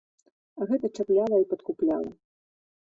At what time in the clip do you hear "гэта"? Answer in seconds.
0.71-0.91